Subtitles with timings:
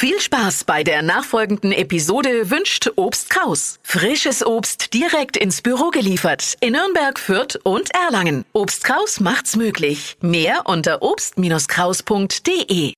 [0.00, 3.80] Viel Spaß bei der nachfolgenden Episode wünscht Obst Kraus.
[3.82, 8.44] Frisches Obst direkt ins Büro geliefert in Nürnberg, Fürth und Erlangen.
[8.52, 10.16] Obst Kraus macht's möglich.
[10.20, 12.92] Mehr unter obst-kraus.de.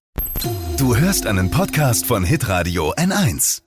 [0.76, 3.62] Du hörst einen Podcast von Hitradio N1.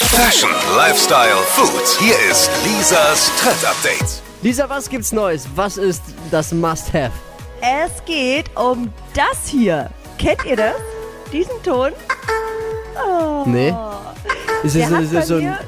[0.00, 2.00] Fashion, Lifestyle, Food.
[2.00, 4.22] Hier ist Lisas Trend Update.
[4.42, 5.46] Lisa, was gibt's Neues?
[5.54, 7.12] Was ist das Must-Have?
[7.60, 9.88] Es geht um das hier.
[10.18, 10.74] Kennt ihr das?
[11.32, 11.92] Diesen Ton?
[13.06, 13.44] Oh.
[13.46, 13.74] Nee.
[14.62, 15.58] Ist Der es, hat ist bei es so mir ein.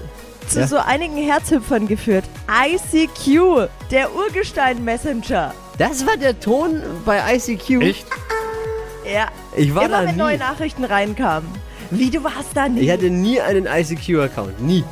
[0.49, 0.67] zu Ja.
[0.67, 2.25] so einigen Herzhüpfern geführt.
[2.49, 5.55] ICQ, der Urgestein-Messenger.
[5.79, 7.81] Das war der Ton bei ICQ.
[7.83, 8.07] Echt?
[9.13, 9.27] Ja.
[9.57, 10.19] Ich war Immer da wenn nie.
[10.19, 11.49] neue Nachrichten reinkamen.
[11.91, 12.81] Wie, du warst da nie?
[12.81, 14.61] Ich hatte nie einen ICQ-Account.
[14.63, 14.85] Nie.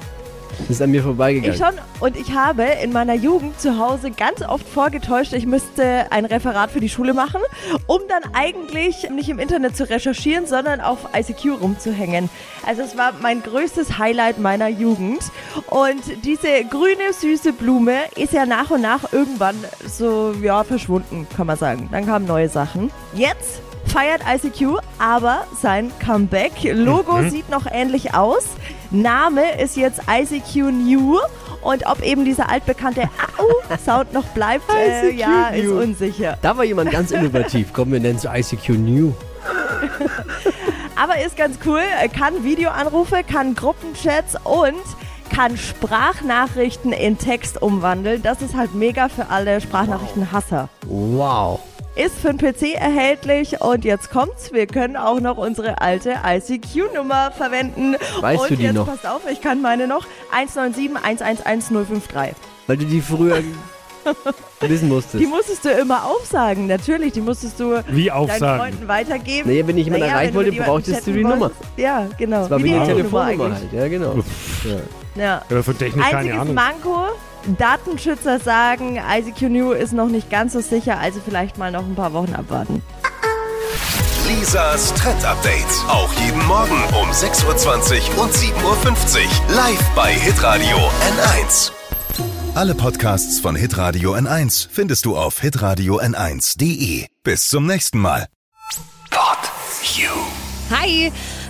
[0.69, 1.52] Das ist an mir vorbeigegangen.
[1.52, 1.74] Ich schon.
[2.00, 6.70] Und ich habe in meiner Jugend zu Hause ganz oft vorgetäuscht, ich müsste ein Referat
[6.70, 7.41] für die Schule machen,
[7.86, 12.30] um dann eigentlich nicht im Internet zu recherchieren, sondern auf ICQ rumzuhängen.
[12.66, 15.20] Also es war mein größtes Highlight meiner Jugend.
[15.66, 21.47] Und diese grüne, süße Blume ist ja nach und nach irgendwann so, ja, verschwunden, kann
[21.47, 21.89] man sagen.
[21.91, 22.91] Dann kamen neue Sachen.
[23.14, 26.53] Jetzt feiert ICQ aber sein Comeback.
[26.62, 28.45] Logo sieht noch ähnlich aus.
[28.91, 31.19] Name ist jetzt ICQ New.
[31.62, 33.03] Und ob eben dieser altbekannte
[33.36, 35.81] Au-Sound noch bleibt, äh, ja, ist New.
[35.81, 36.39] unsicher.
[36.41, 37.73] da war jemand ganz innovativ.
[37.73, 39.12] Komm, wir nennen es ICQ New.
[40.97, 41.83] Aber ist ganz cool.
[42.17, 44.83] Kann Videoanrufe, kann Gruppenchats und
[45.34, 48.23] kann Sprachnachrichten in Text umwandeln.
[48.23, 50.69] Das ist halt mega für alle Sprachnachrichtenhasser.
[50.86, 51.61] Wow.
[52.01, 54.55] Ist für den PC erhältlich und jetzt kommt's.
[54.55, 57.95] Wir können auch noch unsere alte ICQ-Nummer verwenden.
[58.23, 58.87] Weißt und du die jetzt noch?
[58.87, 60.07] passt auf, ich kann meine noch.
[60.33, 62.34] 197 111 053.
[62.67, 63.42] Weil du die früher
[64.61, 65.23] wissen musstest.
[65.23, 67.12] Die musstest du immer aufsagen, natürlich.
[67.12, 68.61] Die musstest du Wie deinen aufsagen?
[68.61, 69.51] Freunden weitergeben.
[69.51, 71.51] Naja, wenn ich jemanden Naja, erreichen wollte, brauchtest du die Nummer.
[71.77, 72.41] Ja, genau.
[72.41, 73.70] Das war wie die Nummer Telefonnummer eigentlich.
[73.73, 73.73] halt.
[73.75, 74.14] Ja, genau.
[74.64, 74.73] Ja.
[75.23, 75.42] Ja.
[75.51, 76.55] Ja, von Technik keine Einziges Ahnung.
[76.55, 77.09] Manko,
[77.58, 81.95] Datenschützer sagen, ICQ New ist noch nicht ganz so sicher, also vielleicht mal noch ein
[81.95, 82.83] paar Wochen abwarten.
[84.28, 85.67] Lisas Trend Update.
[85.89, 89.56] Auch jeden Morgen um 6.20 Uhr und 7.50 Uhr.
[89.56, 91.73] Live bei Hitradio N1.
[92.55, 97.06] Alle Podcasts von Hitradio N1 findest du auf hitradio n1.de.
[97.24, 98.27] Bis zum nächsten Mal.
[99.11, 99.39] Pod
[99.96, 100.11] You.
[100.70, 101.11] Hi,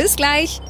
[0.00, 0.62] Bis gleich.